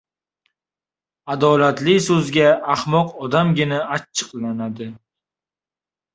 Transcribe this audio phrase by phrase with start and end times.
[1.33, 4.91] Adolatli soʻzga ahmoq odamgina achchiqlanadi.